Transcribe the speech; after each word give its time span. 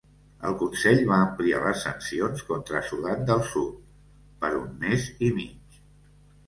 El 0.51 0.55
Consell 0.61 1.01
va 1.11 1.19
ampliar 1.25 1.59
les 1.65 1.83
sancions 1.87 2.43
contra 2.49 2.83
Sudan 2.89 3.23
del 3.29 3.45
Sud 3.53 3.79
per 4.43 4.53
un 4.65 4.75
mes 4.87 5.09
i 5.29 5.33
mig. 5.41 5.81